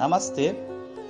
[0.00, 0.56] Namastê,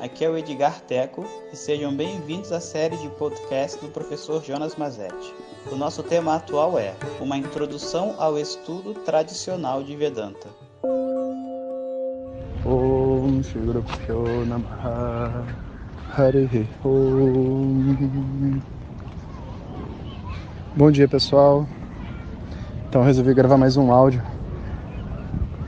[0.02, 4.74] aqui é o Edgar Teco e sejam bem-vindos à série de podcast do professor Jonas
[4.74, 5.32] Mazetti.
[5.70, 10.48] O nosso tema atual é Uma Introdução ao Estudo Tradicional de Vedanta.
[20.74, 21.64] Bom dia pessoal,
[22.88, 24.20] então resolvi gravar mais um áudio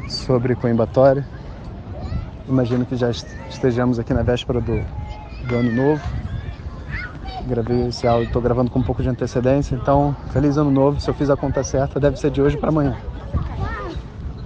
[0.08, 1.24] sobre Coimbatore
[2.48, 4.84] Imagino que já estejamos aqui na véspera do,
[5.46, 6.02] do ano novo.
[7.46, 11.00] Gravei esse áudio, estou gravando com um pouco de antecedência, então feliz ano novo.
[11.00, 12.96] Se eu fiz a conta certa, deve ser de hoje para amanhã.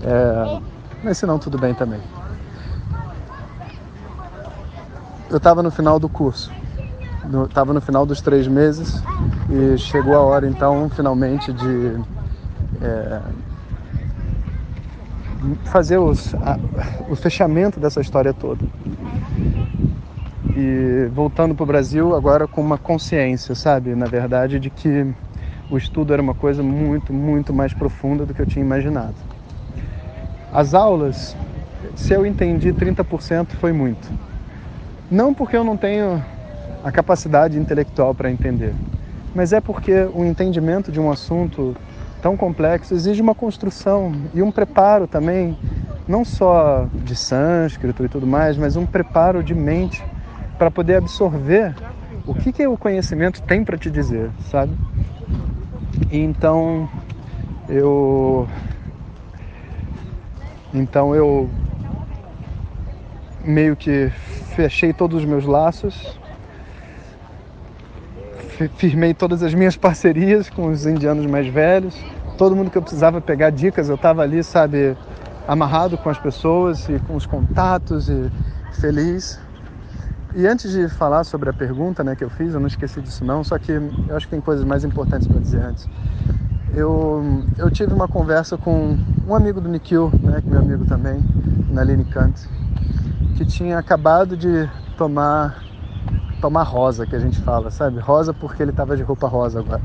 [0.03, 0.61] É,
[1.03, 2.01] mas se não, tudo bem também.
[5.29, 6.53] Eu estava no final do curso,
[7.49, 9.03] estava no, final dos três meses
[9.51, 12.01] e chegou a hora então finalmente de
[12.81, 13.21] é,
[15.65, 16.59] fazer os, a,
[17.09, 18.65] o fechamento dessa história toda.
[20.57, 25.07] E voltando para o Brasil agora com uma consciência, sabe, na verdade, de que
[25.71, 29.15] o estudo era uma coisa muito, muito mais profunda do que eu tinha imaginado.
[30.53, 31.37] As aulas,
[31.95, 34.09] se eu entendi 30%, foi muito.
[35.11, 36.25] Não porque eu não tenho
[36.83, 38.73] a capacidade intelectual para entender,
[39.35, 41.77] mas é porque o entendimento de um assunto
[42.21, 45.57] tão complexo exige uma construção e um preparo também,
[46.07, 50.03] não só de sânscrito e tudo mais, mas um preparo de mente
[50.59, 51.75] para poder absorver
[52.27, 54.73] o que, que o conhecimento tem para te dizer, sabe?
[56.11, 56.89] Então
[57.69, 58.49] eu
[60.73, 61.49] então eu
[63.45, 64.11] meio que
[64.55, 66.19] fechei todos os meus laços,
[68.77, 71.95] firmei todas as minhas parcerias com os indianos mais velhos
[72.37, 74.97] todo mundo que eu precisava pegar dicas, eu estava ali, sabe,
[75.49, 78.31] amarrado com as pessoas e com os contatos e
[78.81, 79.41] feliz.
[80.35, 83.25] E antes de falar sobre a pergunta né, que eu fiz, eu não esqueci disso
[83.25, 85.89] não, só que eu acho que tem coisas mais importantes para dizer antes.
[86.75, 87.25] Eu,
[87.57, 91.25] eu tive uma conversa com um amigo do Nikhil, né, que é meu amigo também,
[91.71, 92.39] Naline Kant,
[93.37, 95.63] que tinha acabado de tomar
[96.47, 97.99] tomar rosa, que a gente fala, sabe?
[97.99, 99.83] Rosa porque ele estava de roupa rosa agora.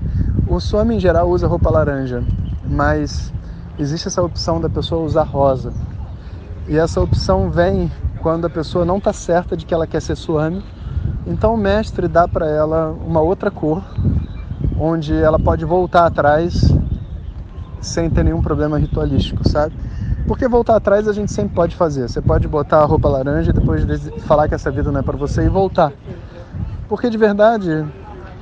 [0.47, 2.23] O Swami em geral usa roupa laranja,
[2.69, 3.33] mas
[3.79, 5.73] existe essa opção da pessoa usar rosa.
[6.67, 10.16] E essa opção vem quando a pessoa não está certa de que ela quer ser
[10.16, 10.63] Swami.
[11.25, 13.81] Então o mestre dá para ela uma outra cor,
[14.79, 16.71] onde ela pode voltar atrás
[17.79, 19.73] sem ter nenhum problema ritualístico, sabe?
[20.27, 22.07] Porque voltar atrás a gente sempre pode fazer.
[22.07, 23.83] Você pode botar a roupa laranja e depois
[24.27, 25.91] falar que essa vida não é para você e voltar.
[26.91, 27.85] Porque de verdade,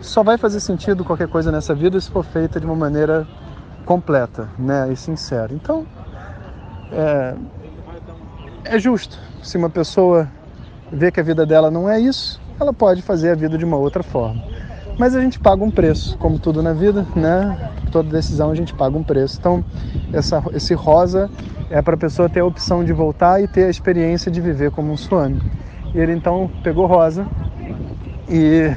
[0.02, 3.28] só vai fazer sentido qualquer coisa nessa vida se for feita de uma maneira
[3.86, 5.54] completa né, e sincera.
[5.54, 5.86] Então,
[6.92, 7.36] é,
[8.66, 9.20] é justo.
[9.44, 10.28] Se uma pessoa
[10.92, 13.78] vê que a vida dela não é isso, ela pode fazer a vida de uma
[13.78, 14.44] outra forma.
[14.98, 17.70] Mas a gente paga um preço, como tudo na vida, né?
[17.92, 19.38] Toda decisão a gente paga um preço.
[19.38, 19.64] Então,
[20.12, 21.30] essa, esse rosa
[21.70, 24.72] é para a pessoa ter a opção de voltar e ter a experiência de viver
[24.72, 25.40] como um swami.
[25.94, 27.28] E ele então pegou rosa
[28.30, 28.76] e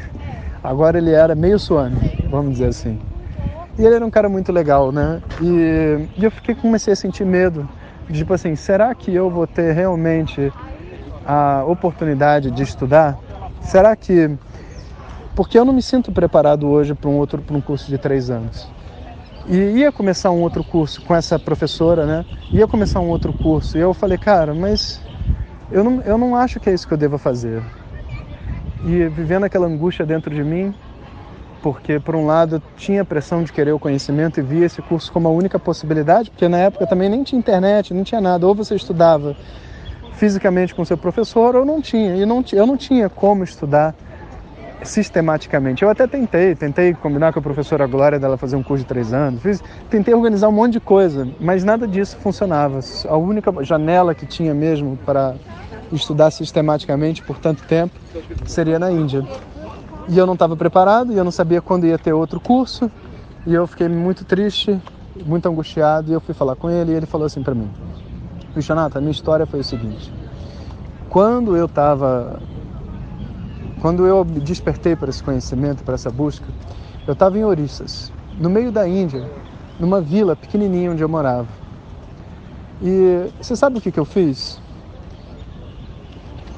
[0.62, 2.96] Agora ele era meio suame, vamos dizer assim.
[3.76, 5.20] E ele era um cara muito legal, né?
[5.40, 7.68] E, e eu fiquei comecei a sentir medo,
[8.12, 10.52] tipo assim, será que eu vou ter realmente
[11.26, 13.18] a oportunidade de estudar?
[13.60, 14.30] Será que
[15.34, 18.30] porque eu não me sinto preparado hoje para um outro para um curso de três
[18.30, 18.68] anos.
[19.48, 22.24] E ia começar um outro curso com essa professora, né?
[22.52, 25.00] Ia começar um outro curso e eu falei, cara, mas
[25.72, 27.60] eu não, eu não acho que é isso que eu devo fazer
[28.84, 30.74] e vivendo aquela angústia dentro de mim,
[31.62, 35.12] porque por um lado eu tinha pressão de querer o conhecimento e via esse curso
[35.12, 38.54] como a única possibilidade, porque na época também nem tinha internet, não tinha nada, ou
[38.54, 39.36] você estudava
[40.14, 43.94] fisicamente com seu professor ou não tinha, e não, eu não tinha como estudar
[44.84, 45.82] sistematicamente.
[45.82, 49.12] Eu até tentei, tentei combinar com a professora Glória dela fazer um curso de três
[49.12, 52.80] anos, fiz, tentei organizar um monte de coisa, mas nada disso funcionava.
[53.08, 55.34] A única janela que tinha mesmo para
[55.92, 57.94] estudar sistematicamente por tanto tempo
[58.44, 59.26] seria na Índia.
[60.08, 62.90] E eu não estava preparado, e eu não sabia quando ia ter outro curso,
[63.46, 64.80] e eu fiquei muito triste,
[65.24, 67.70] muito angustiado, e eu fui falar com ele, e ele falou assim para mim:
[68.94, 70.12] a minha história foi o seguinte.
[71.08, 72.40] Quando eu estava.
[73.82, 76.46] Quando eu despertei para esse conhecimento, para essa busca,
[77.06, 79.28] eu estava em Orissas, no meio da Índia,
[79.78, 81.48] numa vila pequenininha onde eu morava.
[82.80, 84.62] E você sabe o que, que eu fiz?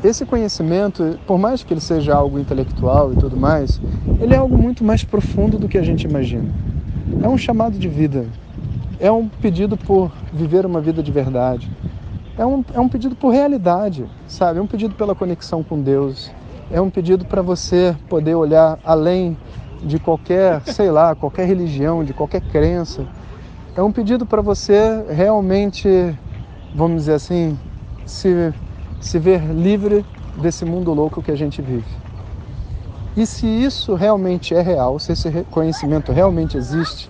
[0.05, 3.81] esse conhecimento, por mais que ele seja algo intelectual e tudo mais,
[4.21, 6.51] ele é algo muito mais profundo do que a gente imagina.
[7.23, 8.27] É um chamado de vida,
[9.01, 11.71] é um pedido por viver uma vida de verdade,
[12.37, 14.59] É um, é um pedido por realidade, sabe?
[14.59, 16.33] É um pedido pela conexão com Deus.
[16.75, 19.39] É um pedido para você poder olhar além
[19.81, 23.07] de qualquer, sei lá, qualquer religião, de qualquer crença.
[23.77, 25.89] É um pedido para você realmente,
[26.75, 27.57] vamos dizer assim,
[28.05, 28.53] se,
[29.01, 30.05] se ver livre
[30.35, 31.87] desse mundo louco que a gente vive.
[33.17, 37.09] E se isso realmente é real, se esse conhecimento realmente existe,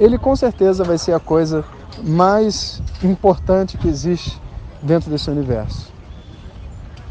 [0.00, 1.62] ele com certeza vai ser a coisa
[2.02, 4.40] mais importante que existe
[4.82, 5.93] dentro desse universo.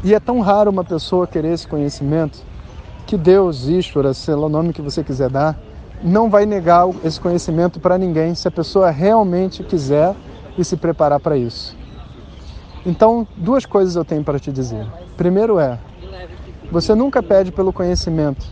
[0.04, 2.38] E é tão raro uma pessoa querer esse conhecimento
[3.06, 5.58] que Deus, Ishvara, sei lá o nome que você quiser dar,
[6.02, 10.14] não vai negar esse conhecimento para ninguém se a pessoa realmente quiser
[10.58, 11.74] e se preparar para isso.
[12.84, 14.86] Então, duas coisas eu tenho para te dizer.
[15.16, 15.78] Primeiro é,
[16.70, 18.46] você nunca pede pelo conhecimento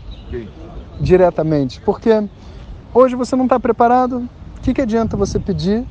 [0.98, 2.26] diretamente, porque
[2.94, 4.26] hoje você não está preparado.
[4.56, 5.84] O que, que adianta você pedir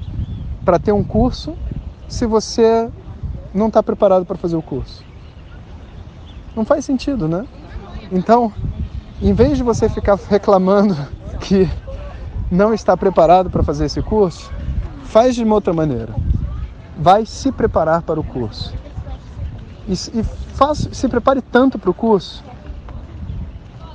[0.66, 1.54] para ter um curso
[2.08, 2.90] se você
[3.54, 5.11] não está preparado para fazer o curso.
[6.56, 7.46] Não faz sentido, né?
[8.12, 8.52] Então,
[9.22, 10.96] em vez de você ficar reclamando
[11.40, 11.70] que
[12.52, 14.52] não está preparado para fazer esse curso,
[15.06, 16.14] faz de uma outra maneira.
[16.98, 18.74] Vai se preparar para o curso.
[19.88, 22.44] E, e faz, se prepare tanto para o curso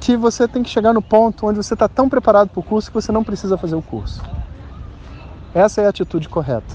[0.01, 2.89] que você tem que chegar no ponto onde você está tão preparado para o curso
[2.91, 4.23] que você não precisa fazer o curso.
[5.53, 6.75] Essa é a atitude correta.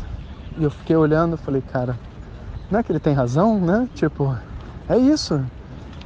[0.57, 1.97] E eu fiquei olhando e falei, cara,
[2.69, 3.87] não é que ele tem razão, né?
[3.95, 4.35] Tipo,
[4.89, 5.41] é isso.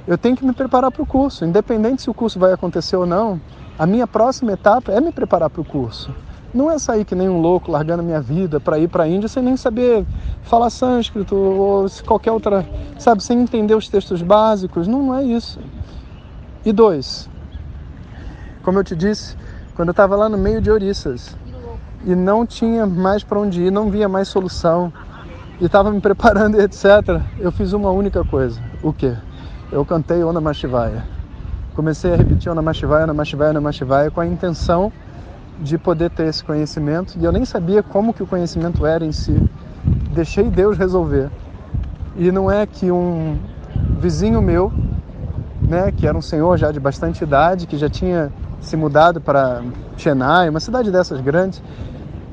[0.07, 3.07] Eu tenho que me preparar para o curso, independente se o curso vai acontecer ou
[3.07, 3.41] não.
[3.77, 6.13] A minha próxima etapa é me preparar para o curso.
[6.53, 9.27] Não é sair que nem um louco largando minha vida para ir para a Índia
[9.27, 10.05] sem nem saber
[10.43, 12.65] falar sânscrito ou qualquer outra,
[12.99, 14.87] sabe, sem entender os textos básicos.
[14.87, 15.59] Não, não é isso.
[16.63, 17.27] E dois,
[18.63, 19.35] como eu te disse,
[19.75, 21.35] quando eu estava lá no meio de Orissas
[22.05, 24.93] e não tinha mais para onde ir, não via mais solução,
[25.59, 28.61] e estava me preparando etc., eu fiz uma única coisa.
[28.83, 29.15] O quê?
[29.71, 31.03] Eu cantei Ona Mashivaya.
[31.75, 34.91] Comecei a repetir Ona Mashivaya, Ona Mashivaya, Ona Mashivaya com a intenção
[35.59, 37.17] de poder ter esse conhecimento.
[37.19, 39.37] E eu nem sabia como que o conhecimento era em si.
[40.13, 41.29] Deixei Deus resolver.
[42.15, 43.37] E não é que um
[43.99, 44.71] vizinho meu,
[45.61, 48.31] né, que era um senhor já de bastante idade, que já tinha
[48.61, 49.61] se mudado para
[49.97, 51.61] Chennai, uma cidade dessas grandes,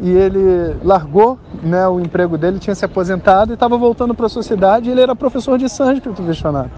[0.01, 4.29] e ele largou né, o emprego dele, tinha se aposentado e estava voltando para a
[4.29, 4.91] sociedade.
[4.91, 6.71] Ele era professor de sânscrito, Vishwanath.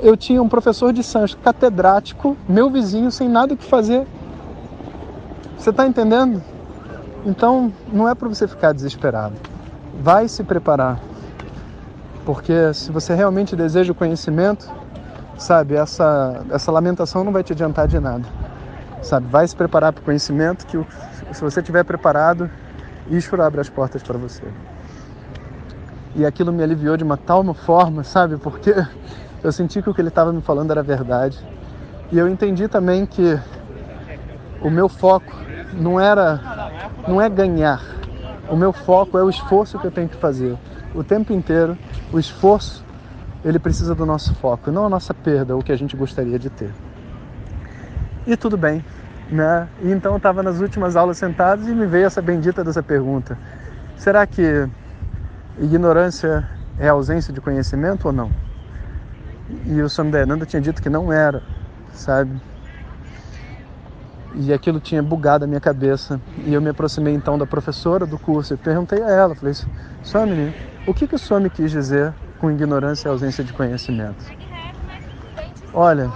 [0.00, 4.06] Eu tinha um professor de sânscrito catedrático, meu vizinho, sem nada o que fazer.
[5.56, 6.42] Você está entendendo?
[7.24, 9.34] Então, não é para você ficar desesperado.
[10.00, 11.00] Vai se preparar.
[12.26, 14.70] Porque se você realmente deseja o conhecimento,
[15.38, 18.24] sabe, essa, essa lamentação não vai te adiantar de nada.
[19.02, 20.78] Sabe, vai se preparar para o conhecimento que
[21.32, 22.50] se você estiver preparado,
[23.10, 24.42] Ishvara abre as portas para você.
[26.14, 28.36] E aquilo me aliviou de uma tal forma, sabe?
[28.36, 28.74] Porque
[29.46, 31.38] eu senti que o que ele estava me falando era verdade.
[32.10, 33.38] E eu entendi também que
[34.60, 35.32] o meu foco
[35.72, 36.40] não era
[37.06, 37.80] não é ganhar.
[38.50, 40.58] O meu foco é o esforço que eu tenho que fazer.
[40.92, 41.78] O tempo inteiro,
[42.12, 42.84] o esforço,
[43.44, 46.50] ele precisa do nosso foco, não a nossa perda, o que a gente gostaria de
[46.50, 46.72] ter.
[48.26, 48.84] E tudo bem,
[49.30, 49.68] né?
[49.80, 53.38] E então eu estava nas últimas aulas sentado e me veio essa bendita dessa pergunta:
[53.96, 54.68] será que
[55.60, 56.48] ignorância
[56.80, 58.45] é ausência de conhecimento ou não?
[59.66, 61.42] E o Swami Dayananda tinha dito que não era,
[61.92, 62.40] sabe?
[64.34, 66.20] E aquilo tinha bugado a minha cabeça.
[66.44, 69.54] E eu me aproximei então da professora do curso e perguntei a ela, falei,
[70.02, 70.54] Swami,
[70.86, 74.24] o que, que o Swami quis dizer com ignorância e ausência de conhecimento?
[75.72, 76.10] Olha,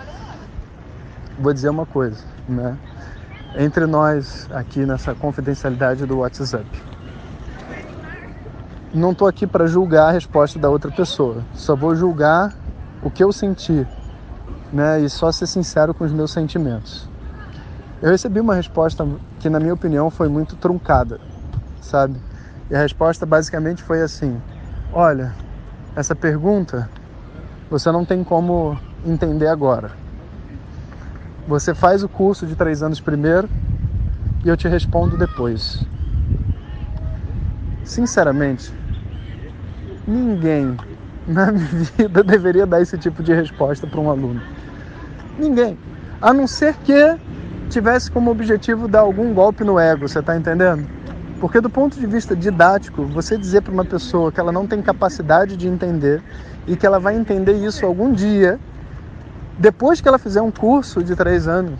[1.38, 2.76] vou dizer uma coisa, né?
[3.56, 6.66] entre nós aqui nessa confidencialidade do WhatsApp.
[8.92, 12.52] Não estou aqui para julgar a resposta da outra pessoa, só vou julgar
[13.02, 13.86] o que eu senti,
[14.72, 15.00] né?
[15.00, 17.08] E só ser sincero com os meus sentimentos.
[18.02, 19.06] Eu recebi uma resposta
[19.38, 21.20] que, na minha opinião, foi muito truncada,
[21.80, 22.16] sabe?
[22.70, 24.40] E a resposta basicamente foi assim:
[24.92, 25.34] Olha,
[25.96, 26.88] essa pergunta
[27.70, 29.92] você não tem como entender agora.
[31.46, 33.48] Você faz o curso de três anos primeiro
[34.44, 35.86] e eu te respondo depois.
[37.84, 38.72] Sinceramente,
[40.06, 40.76] ninguém
[41.32, 44.42] na vida deveria dar esse tipo de resposta para um aluno.
[45.38, 45.78] Ninguém.
[46.20, 47.16] A não ser que
[47.68, 50.86] tivesse como objetivo dar algum golpe no ego, você está entendendo?
[51.40, 54.82] Porque do ponto de vista didático, você dizer para uma pessoa que ela não tem
[54.82, 56.22] capacidade de entender
[56.66, 58.58] e que ela vai entender isso algum dia
[59.56, 61.78] depois que ela fizer um curso de três anos.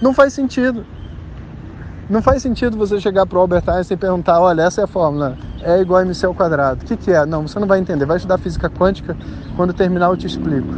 [0.00, 0.84] Não faz sentido.
[2.12, 4.86] Não faz sentido você chegar para o Albert Einstein e perguntar, olha, essa é a
[4.86, 6.82] fórmula, é igual a mc ao quadrado.
[6.82, 7.24] O que, que é?
[7.24, 8.04] Não, você não vai entender.
[8.04, 9.16] Vai estudar física quântica,
[9.56, 10.74] quando terminar eu te explico.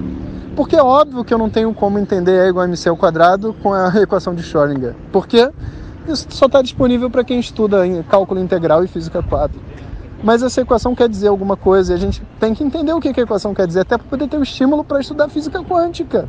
[0.54, 3.52] Porque é óbvio que eu não tenho como entender E igual a mc ao quadrado
[3.52, 4.94] com a equação de Schrödinger.
[5.10, 5.50] Porque
[6.06, 9.60] isso só está disponível para quem estuda em cálculo integral e física 4.
[10.22, 13.08] Mas essa equação quer dizer alguma coisa e a gente tem que entender o que
[13.08, 16.28] a equação quer dizer, até para poder ter o um estímulo para estudar física quântica.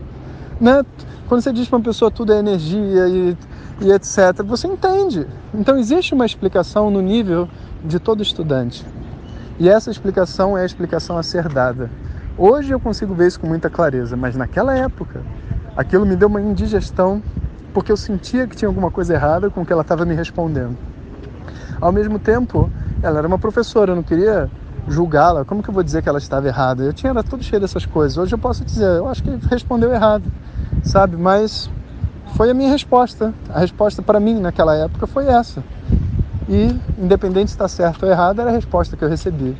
[0.60, 0.84] Né?
[1.28, 3.38] Quando você diz para uma pessoa tudo é energia e,
[3.82, 5.28] e etc., você entende.
[5.54, 7.48] Então existe uma explicação no nível
[7.84, 8.86] de todo estudante.
[9.60, 11.90] E essa explicação é a explicação a ser dada.
[12.38, 15.22] Hoje eu consigo ver isso com muita clareza, mas naquela época
[15.76, 17.22] aquilo me deu uma indigestão
[17.74, 20.78] porque eu sentia que tinha alguma coisa errada com o que ela estava me respondendo.
[21.80, 22.70] Ao mesmo tempo,
[23.04, 24.50] ela era uma professora, eu não queria
[24.88, 25.44] julgá-la.
[25.44, 26.84] Como que eu vou dizer que ela estava errada?
[26.84, 28.18] Eu tinha era todo cheio dessas coisas.
[28.18, 30.24] Hoje eu posso dizer, eu acho que respondeu errado,
[30.84, 31.18] sabe?
[31.18, 31.70] Mas
[32.36, 33.34] foi a minha resposta.
[33.50, 35.64] A resposta para mim naquela época foi essa.
[36.48, 39.56] E independente se está certo ou errado, era a resposta que eu recebi.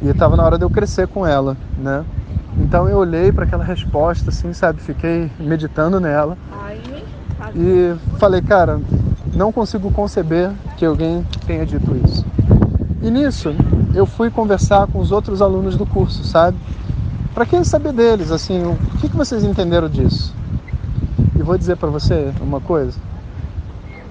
[0.00, 2.04] E estava na hora de eu crescer com ela, né?
[2.58, 4.80] Então eu olhei para aquela resposta, assim, sabe?
[4.80, 6.36] Fiquei meditando nela
[7.54, 8.80] e falei, cara,
[9.34, 12.24] não consigo conceber que alguém tenha dito isso.
[13.02, 13.54] E nisso
[13.94, 16.56] eu fui conversar com os outros alunos do curso, sabe?
[17.34, 20.34] Para quem saber deles, assim, o que, que vocês entenderam disso?
[21.48, 22.98] Vou dizer para você uma coisa: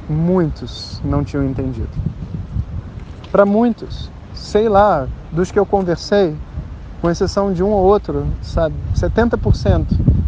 [0.10, 1.88] muitos não tinham entendido.
[3.32, 6.36] Para muitos, sei lá, dos que eu conversei,
[7.00, 9.86] com exceção de um ou outro, sabe, 70%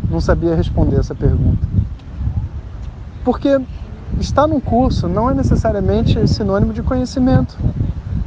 [0.07, 1.67] não sabia responder essa pergunta.
[3.25, 3.59] Porque
[4.19, 7.57] estar num curso não é necessariamente sinônimo de conhecimento.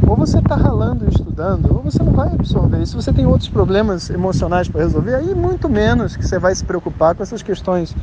[0.08, 2.82] Ou você está ralando e estudando, ou você não vai absorver.
[2.82, 6.52] E se você tem outros problemas emocionais para resolver, aí muito menos que você vai
[6.52, 7.94] se preocupar com essas questões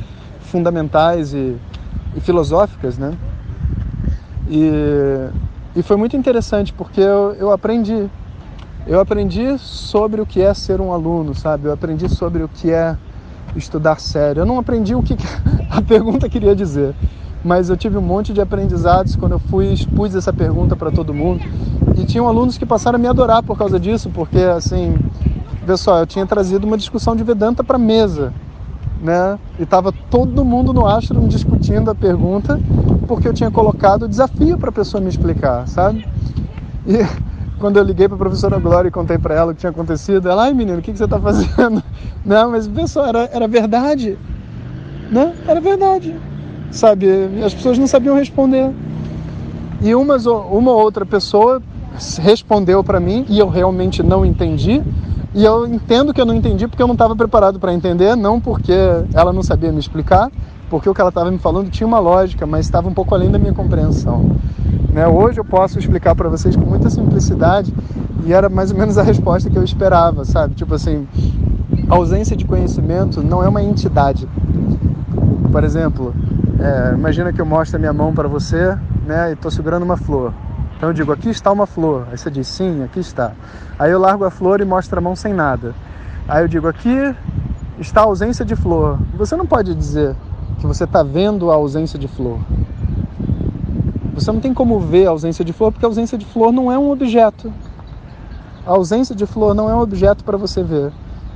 [0.50, 1.56] fundamentais e,
[2.16, 3.16] e filosóficas, né?
[4.48, 5.28] E,
[5.76, 8.08] e foi muito interessante porque eu, eu aprendi.
[8.86, 11.66] Eu aprendi sobre o que é ser um aluno, sabe?
[11.66, 12.96] Eu aprendi sobre o que é
[13.54, 14.40] estudar sério.
[14.40, 15.16] Eu não aprendi o que
[15.70, 16.94] a pergunta queria dizer,
[17.44, 21.14] mas eu tive um monte de aprendizados quando eu fui expus essa pergunta para todo
[21.14, 21.44] mundo.
[21.96, 24.96] E tinham alunos que passaram a me adorar por causa disso, porque assim,
[25.66, 28.32] pessoal, eu tinha trazido uma discussão de Vedanta para mesa,
[29.00, 29.38] né?
[29.58, 32.60] E tava todo mundo no ashram discutindo a pergunta,
[33.08, 36.06] porque eu tinha colocado o desafio para a pessoa me explicar, sabe?
[36.86, 36.98] E
[37.58, 40.28] quando eu liguei para a professora Glória e contei para ela o que tinha acontecido,
[40.28, 41.82] ela, ai menino, o que, que você está fazendo?
[42.24, 44.18] Não, mas pessoal, era, era verdade,
[45.10, 45.34] né?
[45.46, 46.14] Era verdade,
[46.70, 47.06] sabe?
[47.44, 48.70] As pessoas não sabiam responder.
[49.82, 51.62] E umas, uma outra pessoa
[52.20, 54.82] respondeu para mim e eu realmente não entendi.
[55.32, 58.40] E eu entendo que eu não entendi porque eu não estava preparado para entender, não
[58.40, 58.72] porque
[59.14, 60.28] ela não sabia me explicar,
[60.68, 63.30] porque o que ela estava me falando tinha uma lógica, mas estava um pouco além
[63.30, 64.36] da minha compreensão.
[64.92, 65.06] Né?
[65.06, 67.72] Hoje eu posso explicar para vocês com muita simplicidade
[68.26, 70.54] e era mais ou menos a resposta que eu esperava, sabe?
[70.54, 71.06] Tipo assim,
[71.88, 74.28] a ausência de conhecimento não é uma entidade.
[75.52, 76.12] Por exemplo,
[76.58, 79.96] é, imagina que eu mostro a minha mão para você né, e estou segurando uma
[79.96, 80.32] flor.
[80.80, 82.06] Então eu digo, aqui está uma flor.
[82.10, 83.32] Aí você diz, sim, aqui está.
[83.78, 85.74] Aí eu largo a flor e mostro a mão sem nada.
[86.26, 87.14] Aí eu digo, aqui
[87.78, 88.98] está a ausência de flor.
[89.12, 90.16] Você não pode dizer
[90.58, 92.38] que você está vendo a ausência de flor.
[94.14, 96.72] Você não tem como ver a ausência de flor porque a ausência de flor não
[96.72, 97.52] é um objeto.
[98.66, 100.90] A ausência de flor não é um objeto para você ver.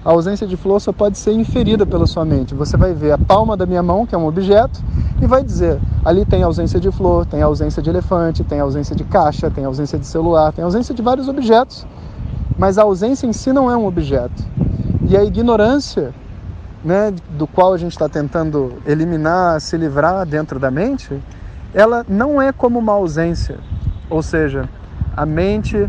[0.05, 2.55] A ausência de flor só pode ser inferida pela sua mente.
[2.55, 4.83] Você vai ver a palma da minha mão, que é um objeto,
[5.21, 9.03] e vai dizer: ali tem ausência de flor, tem ausência de elefante, tem ausência de
[9.03, 11.87] caixa, tem ausência de celular, tem ausência de vários objetos.
[12.59, 14.45] Mas a ausência em si não é um objeto.
[15.09, 16.15] E a ignorância,
[16.85, 21.19] né, do qual a gente está tentando eliminar, se livrar dentro da mente,
[21.73, 23.59] ela não é como uma ausência.
[24.11, 24.69] Ou seja,
[25.17, 25.89] a mente,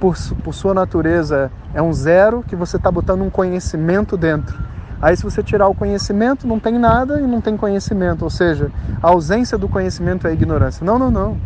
[0.00, 4.58] por, por sua natureza, é um zero que você está botando um conhecimento dentro.
[5.00, 8.22] Aí, se você tirar o conhecimento, não tem nada e não tem conhecimento.
[8.22, 8.70] Ou seja,
[9.02, 10.84] a ausência do conhecimento é ignorância.
[10.84, 11.36] Não, não, não.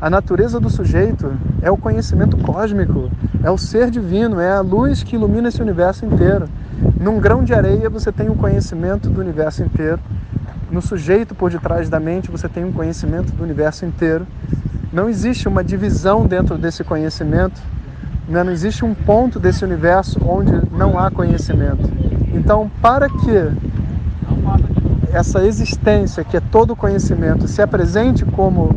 [0.00, 3.10] A natureza do sujeito é o conhecimento cósmico,
[3.42, 6.48] é o ser divino, é a luz que ilumina esse universo inteiro.
[7.00, 10.00] Num grão de areia você tem o conhecimento do universo inteiro
[10.70, 14.26] no sujeito por detrás da mente você tem um conhecimento do universo inteiro.
[14.92, 17.60] Não existe uma divisão dentro desse conhecimento?
[18.28, 21.90] Não existe um ponto desse universo onde não há conhecimento.
[22.34, 23.50] Então, para que
[25.12, 28.74] essa existência, que é todo conhecimento, se apresente como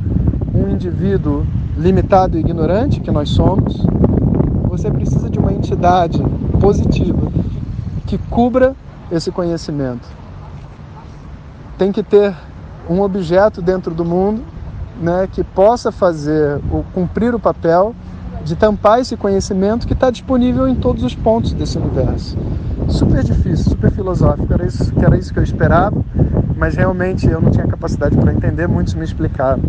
[0.53, 1.46] um indivíduo
[1.77, 3.86] limitado e ignorante, que nós somos,
[4.63, 6.22] você precisa de uma entidade
[6.60, 7.31] positiva
[8.08, 8.74] que cubra
[9.12, 10.22] esse conhecimento
[11.81, 12.31] tem que ter
[12.88, 14.43] um objeto dentro do mundo
[15.01, 17.96] né, que possa fazer o cumprir o papel
[18.43, 22.38] de tampar esse conhecimento que está disponível em todos os pontos desse universo.
[22.88, 26.03] Super difícil, super filosófico, era isso, era isso que eu esperava,
[26.57, 29.62] mas realmente eu não tinha capacidade para entender, muitos me explicaram.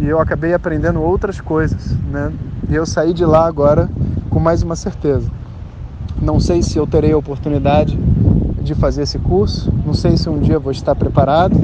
[0.00, 2.32] E eu acabei aprendendo outras coisas, né?
[2.68, 3.88] E eu saí de lá agora
[4.28, 5.30] com mais uma certeza.
[6.20, 7.98] Não sei se eu terei a oportunidade
[8.62, 11.56] de fazer esse curso, não sei se um dia vou estar preparado.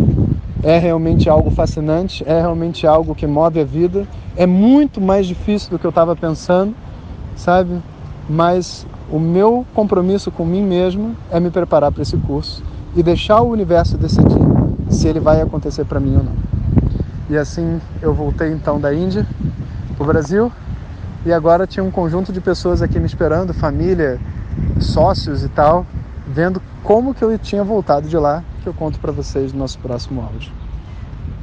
[0.62, 4.06] É realmente algo fascinante, é realmente algo que move a vida.
[4.36, 6.74] É muito mais difícil do que eu estava pensando,
[7.34, 7.82] sabe?
[8.28, 12.62] Mas o meu compromisso com mim mesmo é me preparar para esse curso
[12.94, 14.40] e deixar o universo decidir
[14.88, 16.32] se ele vai acontecer para mim ou não.
[17.28, 19.26] E assim eu voltei então da Índia
[19.96, 20.52] para o Brasil
[21.24, 24.20] e agora tinha um conjunto de pessoas aqui me esperando, família,
[24.80, 25.86] sócios e tal,
[26.26, 29.78] vendo como que eu tinha voltado de lá, que eu conto para vocês no nosso
[29.80, 30.52] próximo áudio.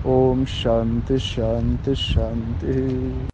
[0.05, 3.29] Om Shanti Shanti Shanti.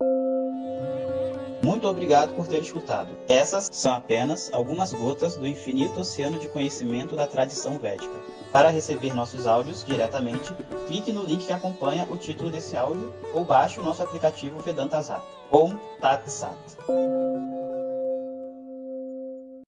[1.64, 3.10] Muito obrigado por ter escutado.
[3.28, 8.14] Essas são apenas algumas gotas do infinito oceano de conhecimento da tradição védica.
[8.52, 10.54] Para receber nossos áudios diretamente,
[10.88, 15.02] clique no link que acompanha o título desse áudio ou baixe o nosso aplicativo Vedanta
[15.02, 15.24] Zat.
[15.52, 16.56] Om Tat Sat.